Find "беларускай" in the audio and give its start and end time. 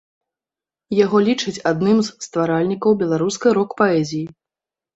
3.05-3.51